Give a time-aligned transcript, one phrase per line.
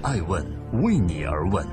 [0.00, 0.46] 爱问
[0.80, 1.66] 为你而问。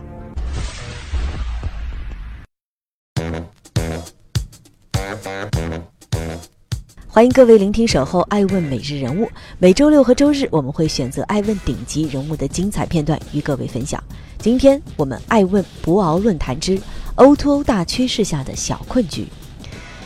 [7.07, 9.25] 欢迎各位聆听《守候爱问每日人物》，
[9.59, 14.03] 每周六和周日我们会选择爱问顶级人物的精彩片段与各位分享。
[14.39, 16.81] 今天我们爱问博鳌论坛之
[17.17, 19.27] O2O 大趋势下的小困局。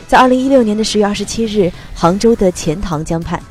[0.06, 3.42] 在二零一六年的十月二十七日，杭州的钱塘江畔，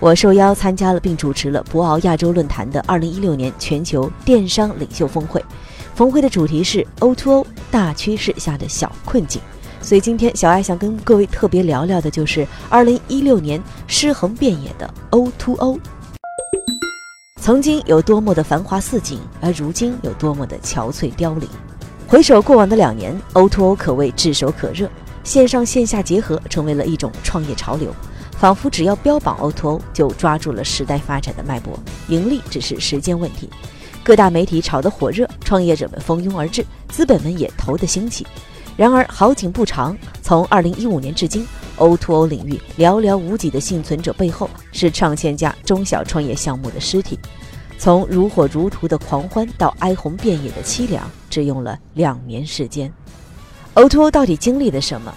[0.00, 5.44] 我受邀参加了并主持了博鳌亚洲论坛的二零一六年全球电商领袖峰会。
[5.94, 9.42] 峰会的主题是 O2O 大趋势下的小困境。
[9.80, 15.78] 所以今天小爱想跟各位特别聊聊的，就是二零一六年尸横遍野的 O2O。
[17.40, 21.48] 曾经有多么的繁华似锦，而如今有多么的憔悴凋零。
[22.06, 24.88] 回首过往的两年，O2O 可谓炙手可热，
[25.24, 27.92] 线上线下结合成为了一种创业潮流，
[28.38, 33.50] 仿佛只要标榜 O2O，就抓住了时代发展的脉搏，盈利只是时间问题。
[34.04, 38.24] 各大媒体炒得火热，创业者们蜂拥而至，资本们也投得兴起。
[38.76, 41.44] 然而好景不长，从二零一五年至今
[41.78, 47.18] ，O2O 领域寥寥无几的幸存者背后，是上千家中小创业项目的尸体。
[47.76, 52.92] 从如火如荼的狂欢到哀鸿遍野的凄凉，只用了两年时间。
[53.74, 55.12] O2O 到底经历了什么？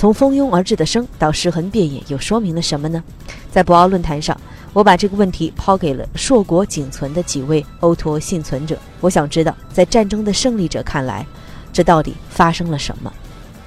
[0.00, 3.04] 从蜂拥而至的生到尸横遍野，又说明了什么呢？
[3.52, 4.34] 在博鳌论坛上，
[4.72, 8.78] 我把这个问题抛给了硕果仅存的几位 O2O 幸存者。
[9.02, 11.26] 我想知道，在战争的胜利者看来。
[11.70, 13.12] 这到底发生了什么？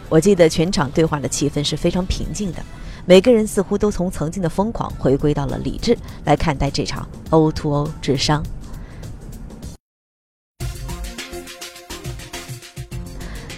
[0.10, 2.58] 我记得全场对话的气氛是非常平静的，
[3.06, 8.44] 每个人似乎都从曾经的疯狂回归到了理智来看待这场 O2O 之伤。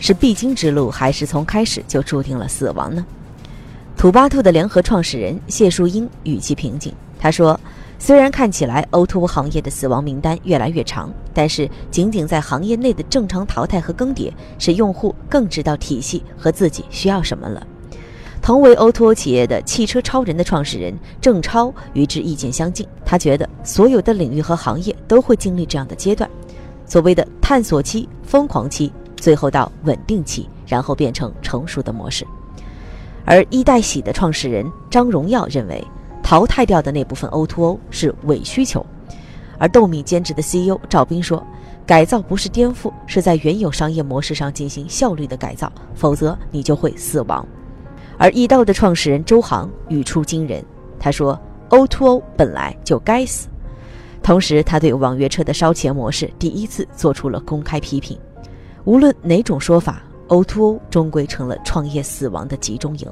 [0.05, 3.03] 是必经之路，还是从开始就注定了死亡呢？
[3.97, 7.59] 土巴兔的联合创始人谢树英语气平静，他说。
[7.97, 17.65] 虽然看起来 O2O 行业的死亡名单越来越长，但是仅仅在行业内的正常淘汰和更迭，使用户更知道体系和自己需要什么了。
[18.43, 26.29] 同为 O2O 企业的汽车超人的创始人郑超与之意见相近，他觉得所有的领域和行业都会经历这样的阶段，
[26.85, 32.25] 所谓的探索期、疯狂期，最后到稳定期，然后变成成熟的模式。
[33.25, 35.83] 而一代喜的创始人张荣耀认为。
[36.27, 38.83] 淘汰掉的那部分 O2O 是伪需求，
[39.59, 41.45] 而豆米兼职的 CEO 赵斌说
[41.85, 47.45] ：“改造不是颠覆，是在原有商业模式上进行效率的改造，否则你就会死亡。”
[48.17, 50.65] 而易道的创始人周航语出惊人，
[50.99, 51.39] 他说
[51.69, 53.47] ：“O2O 本来就该死。”
[54.23, 58.17] 同时，他对网约车的烧钱模式第一次做出了公开批评。
[58.85, 63.11] 无论哪种说法，O2O 终归成了创业死亡的集中营。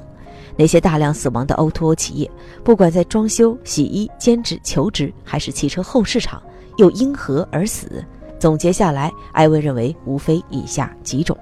[0.56, 2.30] 那些大量死亡的 O2O 企业，
[2.62, 6.40] 不管在装修、洗衣、兼职、求职，还是汽车后市场，
[6.76, 8.04] 又因何而死？
[8.38, 11.36] 总结下来，艾薇认为无非以下几种：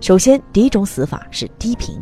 [0.00, 2.00] 首先，第一种死法是低频，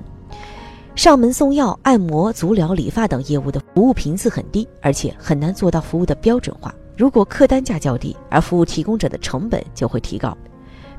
[0.94, 6.75] 上门送药、按摩、足疗、理发等业务的服务频次很低，而且很难做到服务的标准化。
[6.97, 10.34] 如果客单价较低，而服务提供者的成本就会提高。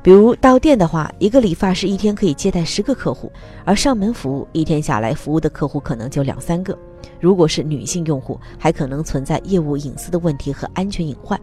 [0.06, 3.28] 比如到店的话，一个理发师一天可以接待十个客户，
[3.64, 6.78] 而上门服务一天下来服务的客户可能就两三个。
[7.18, 11.36] 如果是女性用户，还可能存在业务隐私的问题和安全隐患。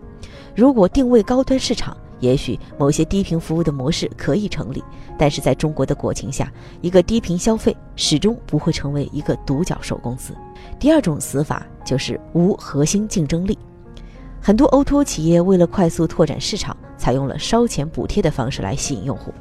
[0.56, 4.82] 如果定位高端市场，也许某些低频服务的模式可以成立，
[5.20, 10.34] 但是在中国的国情下，一个低频消费始终不会成为一个独角兽公司。
[10.80, 13.60] 第二种死法就是无核心竞争力。
[14.46, 19.34] 很多 O2O 企业为了快速拓展市场，采用了烧钱补贴的方式来吸引用户，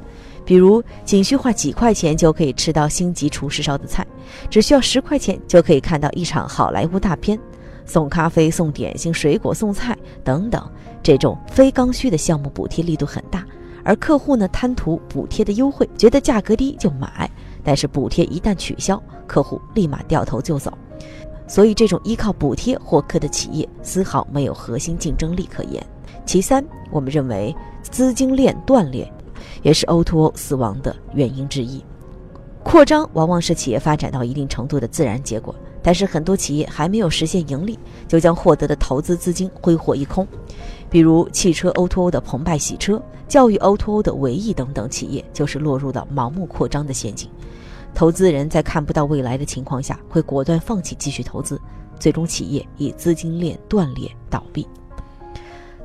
[0.45, 4.07] 比如仅需花几块钱就可以吃到星级厨师烧的菜，
[4.49, 7.37] 只需要十块钱就可以看到一场好莱坞大片，
[7.85, 9.93] 送咖啡、送点心、水果、送菜
[10.23, 10.65] 等等。
[11.03, 13.45] 这种非刚需的项目补贴力度很大，
[13.83, 17.29] 而客户呢贪图补贴的优惠，觉得价格低就买，
[17.61, 20.71] 但是补贴一旦取消，客户立马掉头就走。
[21.53, 25.85] 所以，这种依靠补贴获客的企业丝毫没有核心竞争力可言。
[26.25, 29.07] 其三，我们认为资金链断裂，
[29.61, 31.85] 也是 O2O 死亡的原因之一。
[32.63, 35.53] 扩张往往是企业发展到一定程度的自然结果，
[35.83, 37.77] 但是很多企业还没有实现盈利，
[38.07, 40.27] 就将获得的投资资金挥霍一空。
[40.89, 47.29] 比如汽车 O2O 的澎湃洗车、教育 O2O 的维易等等企业，就是落入了盲目扩张的陷阱。
[47.93, 51.59] 投资人在看不到未来的情况下，会果断放弃继续投资，
[51.99, 54.67] 最终企业以资金链断裂倒闭。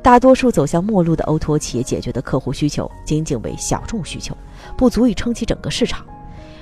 [0.02, 4.34] 大多数走向末路的 O2O 企业解决的客户需求仅仅为小众需求，
[4.76, 6.04] 不足以撑起整个市场。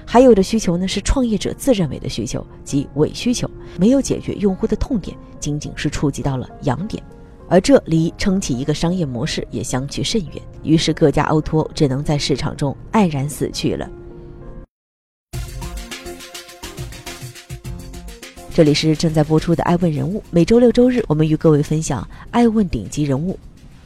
[0.04, 3.48] 还有的需求呢是创业者自认为的需求，即伪需求，
[3.78, 7.02] 没有解决用户的痛点，仅仅是触及到了痒点。
[7.48, 10.42] 而这离撑起一个商业模式也相去甚远。
[10.64, 13.88] 于是各家 O2O 只能在市场中黯然死去了。
[18.56, 23.38] 这里是正在播出的《爱问人物》，每周六周日我们与各位分享爱问顶级人物，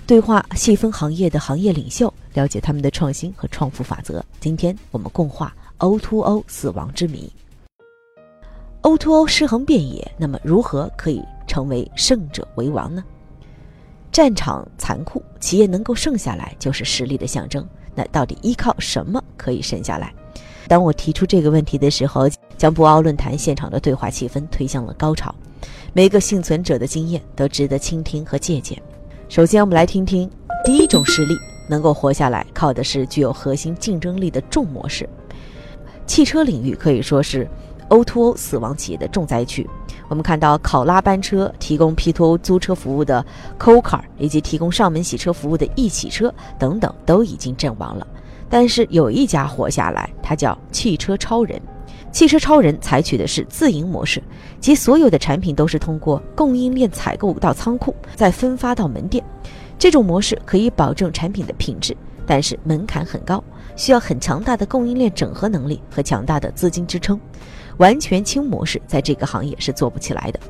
[0.06, 4.24] 对话细分行业的行业领袖，了解他们的创新和创富法则。
[4.38, 7.28] 今天我们共话 O2O 死亡之谜。
[8.82, 13.02] O2O 尸横遍野，那么如何可以成为胜者为王呢？
[14.12, 17.68] 战场残酷，企业能够胜下来就是实力的象征。
[17.92, 20.14] 那到底依靠什么可以胜下来？
[20.68, 22.28] 当我提出这个问题的时候，
[22.60, 25.34] 将博鳌论坛现场的对话气氛推向了高潮。
[25.94, 28.78] 每个幸存者的经验都值得倾听和借鉴。
[29.30, 30.30] 首先，我们来听听
[30.62, 31.34] 第一种实力
[31.66, 35.08] 能够活下来，靠的是具有核心竞争力的重模式。
[36.06, 37.48] 汽车领域可以说是
[37.88, 39.66] O2O 死亡企业的重灾区。
[40.08, 43.24] 我们看到，考拉班车提供 P2O 租车服务的
[43.58, 48.06] CoCar，以及提供上门洗车服务的易洗车等等，都已经阵亡了。
[48.50, 51.58] 但是有一家活下来，它叫汽车超人。
[52.12, 54.22] 汽车超人采取的是自营模式，
[54.60, 59.24] 即所有的产品都是通过供应链采购到仓库，再分发到门店。
[59.78, 61.96] 这种模式可以保证产品的品质，
[62.26, 63.42] 但是门槛很高，
[63.76, 67.18] 需要很强大的供应链整合能力和强大的资金支撑。
[67.78, 70.40] 完全轻模式在这个行业是做不起来的。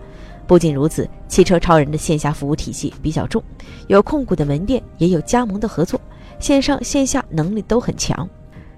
[0.49, 3.41] 不仅如此，汽车超人的线下服务体系比较重，
[3.87, 6.01] 有控股的门店，也有加盟的合作。
[6.41, 8.29] 线上线下能力都很强，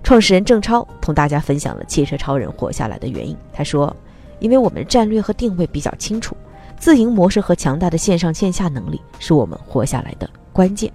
[0.03, 3.37] 创始人郑超同大家分享了汽车超人活下来的原因。
[3.53, 3.95] 他说
[4.41, 6.37] ：“因为我们战略和定位比较清楚，
[6.79, 10.93] 自营模式和强大的线上线下能力是我们活下来的关键。”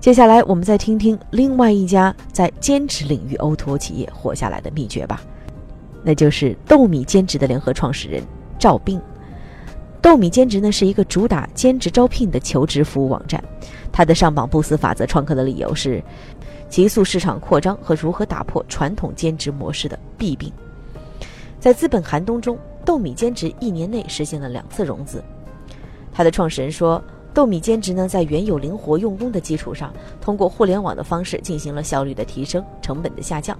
[0.00, 5.20] 接下来，我们再听听另外一家在兼职领域 O2O 企业活下来的秘诀吧，
[6.02, 8.22] 那就是豆米兼职的联合创始人
[8.58, 9.00] 赵斌。
[10.00, 13.42] 豆米兼职呢是一个主打兼职招聘的求职服务网站。
[13.90, 16.00] 它的上榜不死法则创客的理由是，
[16.68, 20.52] 急速市场扩张和如何打破传统兼职模式的弊病。
[21.58, 25.22] 在资本寒冬中，豆米兼职一年内实现了两次融资。
[26.12, 27.02] 他的创始人说，
[27.36, 29.92] 豆米兼职呢在原有灵活用工的基础上，
[30.22, 33.54] 通过互联网的方式进行了效率的提升、成本的下降。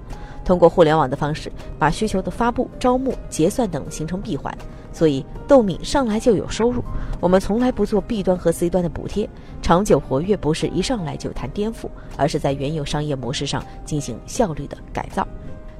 [0.46, 4.56] 通过互联网的方式，把需求的发布、招募、结算等形成闭环。
[4.94, 6.82] 所以豆米上来就有收入，
[7.20, 9.28] 我们从来不做 B 端和 C 端的补贴，
[9.60, 11.86] 长久活跃不是一上来就谈颠覆，
[12.16, 15.28] 而是在原有商业模式上进行效率的改造。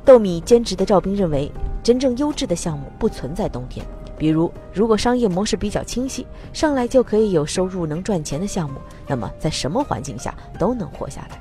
[0.04, 1.50] 豆米兼职的赵斌认为，
[1.82, 3.86] 真正优质的项目不存在冬天。
[4.18, 11.40] 比如，如果商业模式比较清晰，上来就可以有收入、能赚钱的项目，那么在什么环境下都能活下来。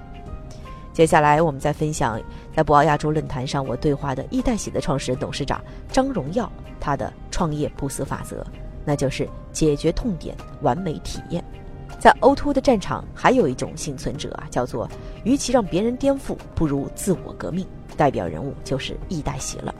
[0.92, 2.22] 接下来，我们再分享
[2.56, 5.62] 在博鳌亚洲论坛上我对话的易代喜的创始人、董事长
[5.92, 6.50] 张荣耀，
[6.80, 8.46] 他的创业不死法则，
[8.86, 11.44] 那就是解决痛点，完美体验。
[12.00, 14.90] 在 O2O 的战场，还有一种幸存者啊，叫做
[15.24, 17.66] 与其让别人颠覆，不如自我革命。
[17.98, 19.74] 代表人物就是易代喜了。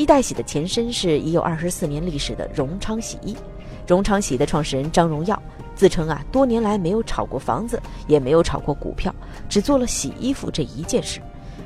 [0.00, 3.36] 一代洗的前身是已有二十四年历史的荣昌洗衣，
[3.86, 5.40] 荣昌洗的创始人张荣耀。
[5.74, 9.14] 自称啊，多年来没有炒过房子，也没有炒过股票，
[9.46, 11.20] 只做了洗衣服这一件事，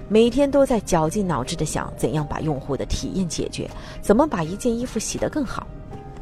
[0.08, 3.70] 每天都在绞尽脑汁的想怎样把用户的体验解决，
[4.02, 5.64] 怎么把一件衣服洗得更好。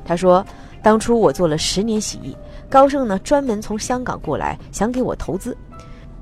[0.04, 0.44] 他说，
[0.82, 2.36] 当初我做了十年洗衣，
[2.68, 5.56] 高盛呢专门从香港过来想给我投资，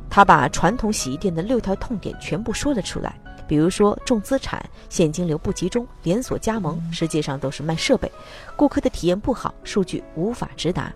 [0.09, 3.19] 他把传统洗衣店的六条痛点全部说了出来，
[3.51, 8.09] 比如说重资产、现金流不集中、连锁加盟，实际上都是卖设备，
[8.55, 10.93] 顾客的体验不好，数据无法直达。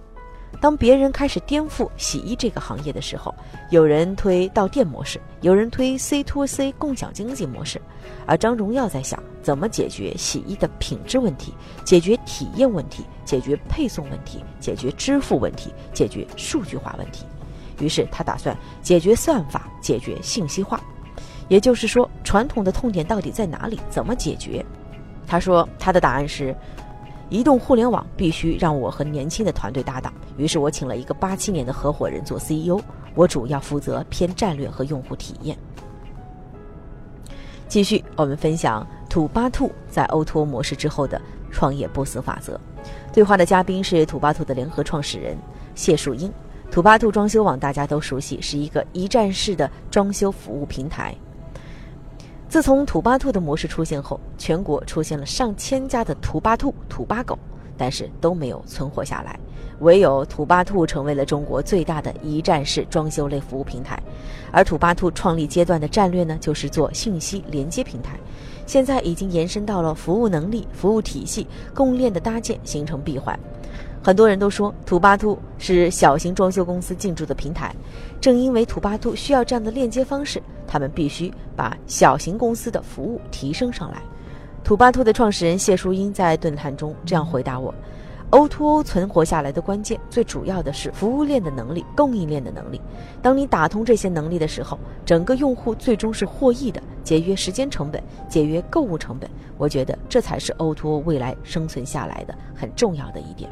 [0.60, 3.34] 当别人开始颠覆洗衣这个行业的时候，
[3.70, 7.82] 有人推到店模式，有人推 C to C 共享经济模式，
[8.24, 11.52] 而张荣耀在想怎么解决洗衣的品质问题，
[11.84, 17.24] 解决体验问题，解决配送问题，解决支付问题，解决数据化问题。
[17.80, 20.80] 于是他打算解决算法，解决信息化。
[21.48, 23.78] 也就是说，传统的痛点到底在哪里？
[23.88, 24.64] 怎么解决？
[25.26, 26.54] 他说他的答案是。
[27.30, 32.78] 移动互联网必须让我和年轻的团队搭档，于是我请了一个八七年的合伙人做 CEO，
[33.14, 35.56] 我主要负责偏战略和用户体验。
[37.66, 41.20] 继续，我们分享土巴兔在 O2O 模式之后的
[41.50, 42.60] 创业不死法则。
[43.12, 45.36] 对话的嘉宾是土巴兔的联合创始人
[45.74, 46.30] 谢树英。
[46.70, 51.12] 土巴兔装修网大家都熟悉，是一个一站式的装修服务平台。
[52.54, 57.36] 自从土巴兔的模式出现后，全国出现了上千家的土巴兔、土巴狗，
[57.76, 59.36] 但是都没有存活下来。
[59.80, 64.00] 唯有土巴兔成为了中国最大的一站式装修类服务平台。
[64.52, 68.16] 而土巴兔创立阶段的战略呢，就是做信息连接平台，
[68.66, 73.36] 现在已经延伸到了服务能力、服务体系、供应链的搭建，形成闭环。
[74.04, 77.74] 很多人都说土巴兔是小型装修公司进驻的平台，
[78.20, 84.02] 正因为土巴兔需要这样的链接方式，他们必须把小型公司的服务提升上来。
[84.62, 87.74] 土巴兔的创始人谢淑英在论坛中这样回答我
[88.30, 92.78] ：“O2O o 存活下来的关键，最主要的是服务链的能力、供应链的能力。
[93.22, 99.30] 当你打通这些能力的时候，整个用户最终是获益的，节约时间成本，节约购物成本。
[99.56, 103.50] 我觉得这才是 O2O 未来生存下来的很重要的一点。”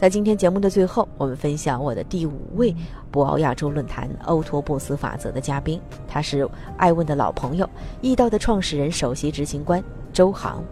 [0.00, 2.72] 在今天节目的最后，我们分享我的第五位
[3.10, 7.68] 博鳌亚洲论坛欧托布斯法则的嘉宾，他是爱问的老朋友，
[8.00, 10.62] 易道的创始人、首席执行官周航。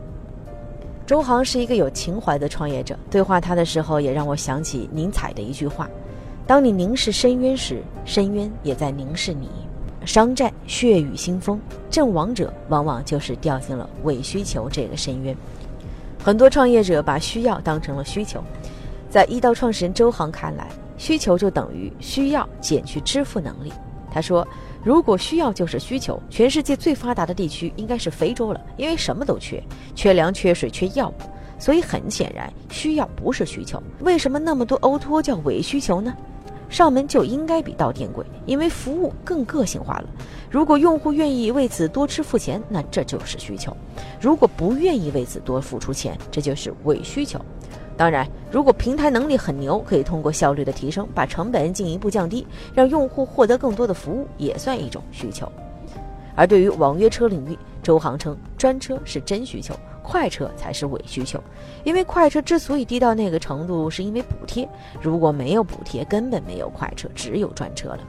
[1.04, 5.90] 周航是一个有情怀的创业者，对话他的时候，也让我想起宁采的一句话
[6.47, 9.50] ：“当你凝视深渊时，深渊也在凝视你。”
[10.06, 15.37] 商战血雨腥风，阵亡者往往就是掉进了伪需求这个深渊。
[16.23, 18.40] 很多创业者把需要当成了需求。
[19.16, 20.68] 在易道创始人周航看来，
[20.99, 23.73] 需求就等于需要减去支付能力。
[24.12, 24.46] 他说
[24.85, 29.58] ：“如果需要就是需求，全世界最发达的地区应该是非洲了，因为什么都缺，
[29.94, 31.14] 缺粮、缺水、缺药物。
[31.58, 33.82] 所以很显然，需要不是需求。
[34.00, 36.14] 为什么那么多 O2O 叫伪需求呢？
[36.68, 40.04] 上门就应该比到店贵，因为服务更个性化了。
[40.50, 43.73] 如果用户愿意为此多支付钱，那这就是需求；
[44.20, 47.40] 如果不愿意为此多付出钱，这就是伪需求。”
[47.97, 55.50] 当然，如果平台能力很牛，可以通过效率的提升，把成本进一步降低，让用户获得更多的服务，也算一种需求。
[56.35, 61.43] 而对于网约车领域，周航称专车是真需求，快车才是伪需求。
[61.85, 64.69] 因为快车之所以低到那个程度，是因为补贴，
[65.00, 68.00] 如果没有补贴，根本没有快车，只有专车了。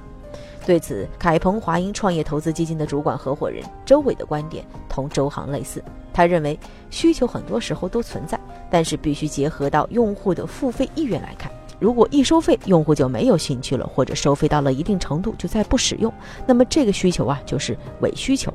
[0.65, 5.81] 对此，凯鹏华英创业投资基金的主管合伙人周伟的观点同周航类似。
[6.17, 6.59] 他认为，
[6.89, 8.39] 需求很多时候都存在，
[8.71, 11.51] 但是必须结合到用户的付费意愿来看。
[11.77, 16.11] 如果一收费，用户就没有兴趣了，或者收费到了一定程度就再不使用，
[16.47, 18.51] 那么这个需求啊就是伪需求。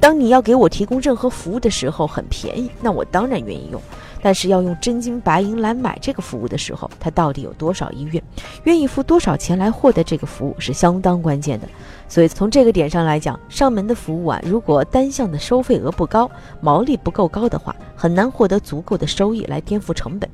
[0.00, 3.80] 当你要给我提供任何服务的时候很便宜，那我当然愿意用。
[4.20, 8.20] 但是要用真金白银来买这个服务的时候，他到底有多少意愿，
[8.64, 11.68] 愿意付多少钱来获得这个服务是相当关键的。
[12.08, 16.28] 所以从这个点上来讲，上门的服务啊，如果单项的收费额不高，
[16.60, 20.28] 毛利不够高的话，很难获得足够的收益来颠覆成本。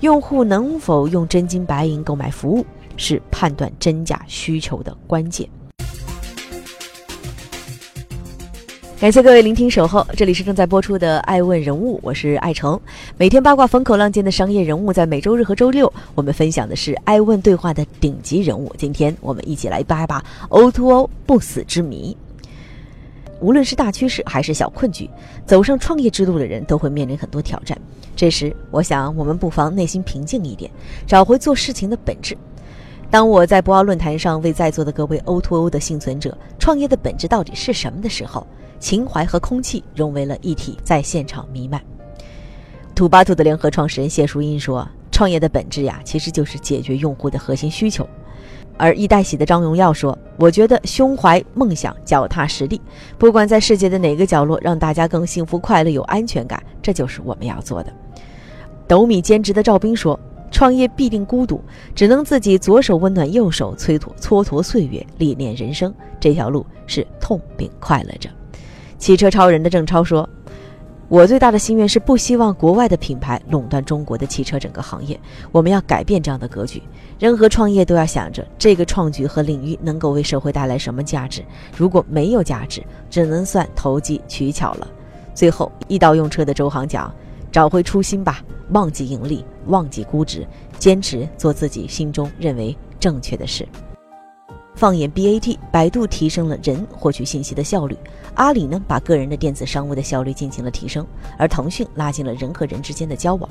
[0.00, 2.66] 用户能否用真金白银购买服务，
[2.98, 5.48] 是判断真假需求的关键。
[9.02, 12.80] 感谢各位聆听守候，这里是正在播出的《爱问人物》，我是爱成。
[13.16, 18.72] 每天八卦风口浪尖的商业人物，在每周日和周六，我们分享的是爱问对话的顶级人物。
[18.78, 22.16] 今天我们一起来扒一扒 O2O 不死之谜。
[23.40, 25.10] 无论是大趋势还是小困局，
[25.44, 27.76] 走上创业之路的人都会面临很多挑战。
[28.14, 30.70] 这时，我想我们不妨内心平静一点，
[31.08, 32.38] 找回做事情的本质。
[33.10, 38.46] 当我在博鳌论坛上为在座的各位 O2O 的幸存者创业的本质到底是什么的时候，
[38.82, 41.80] 情怀和空气融为了一体，在现场弥漫。
[42.96, 48.06] 土巴兔的联合创始人谢淑英说：“创业的本质呀，其实就是解决用户的核心需求。”
[48.76, 52.80] 而易代喜的张荣耀说：“我觉得胸怀梦想，脚踏实地，
[53.18, 57.92] 不管在世界的哪个角落，让大家更幸福、快乐、有安全感，这就是我们要做的。”
[58.88, 60.18] 斗米兼职的赵斌说
[60.50, 61.62] ：“创业必定孤独，
[61.94, 65.94] 只能自己左手温暖右手，蹉跎蹉跎岁月，历练人生。
[66.18, 68.28] 这条路是痛并快乐着。”
[69.02, 70.28] 汽车超人的郑超说
[71.10, 75.18] ：“我最大的心愿是不希望国外的品牌垄断中国的汽车整个行业。
[75.50, 76.80] 我们要改变这样的格局。
[77.18, 81.42] 任何创业都要想着这个创举和领域能够为社会带来什么价值。
[81.76, 82.80] 如果没有价值，
[83.10, 84.88] 只能算投机取巧了。”
[85.34, 87.12] 最后，一刀用车的周航讲
[87.50, 88.40] ：“找回初心吧，
[88.70, 90.46] 忘记盈利，忘记估值，
[90.78, 93.66] 坚持做自己心中认为正确的事。”
[94.74, 97.96] 放眼 BAT，百度提升了人获取信息的效率，
[98.34, 101.06] 阿里呢把个人的电子商务的效率进行了提升，
[101.38, 103.48] 而腾讯拉近了人和人之间的交往。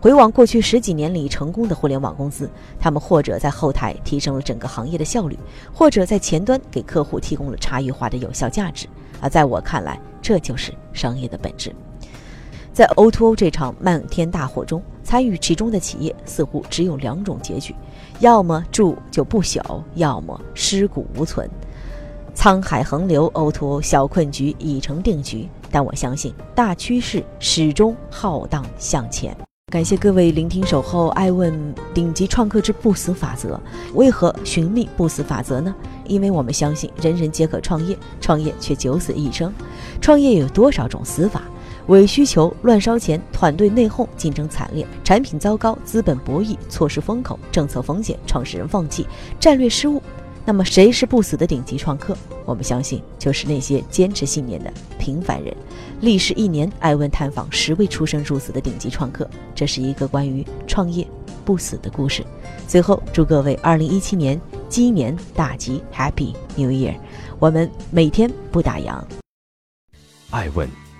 [0.00, 2.50] 回望过去十几年里成功的互联网公司，
[2.80, 5.38] 他们或者在后台提升了整个行业的效率，
[5.72, 8.86] 或者在前端给客户提供了差异化的有效价值。
[9.20, 11.72] 而在我看来，这就是商业的本质。
[12.72, 17.74] 在 O2O 这场漫天大火中，参与其中的企业似乎只有两种结局。
[18.22, 21.50] 要么住就不朽，要么尸骨无存。
[22.36, 25.48] 沧海横流，O2O 小困局已成定局。
[25.72, 29.36] 但我相信大趋势始终浩荡向前。
[29.72, 31.08] 感谢各位聆听守候。
[31.08, 33.58] 爱问顶级创客之不死法则，
[33.94, 35.74] 为何寻觅不死法则呢？
[36.06, 39.52] 因为我们相信人人皆可创业，创业却九死一生。
[40.00, 41.42] 创业有多少种死法？
[41.88, 49.06] 伪需求、乱烧钱、团队内讧、竞争惨烈、产品糟糕、资本博弈、错失风口、政策风险、创始人放弃、
[49.40, 50.02] 战略失误。
[50.44, 52.16] 那么，谁是不死的顶级创客？
[52.44, 55.56] 我们相信，就是那些坚持信念的平凡人。
[56.00, 61.06] 历时一年，艾问探访十位出生入死的顶级创客，这是一个关于创业
[61.44, 62.24] 不死的故事。
[62.66, 66.96] 最后，祝各位二零一七年鸡年大吉，Happy New Year！
[67.38, 69.00] 我们每天不打烊。
[70.30, 70.68] 艾问